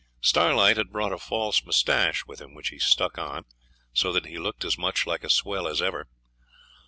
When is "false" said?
1.19-1.63